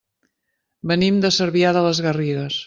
[0.93, 2.59] Venim de Cervià de les Garrigues.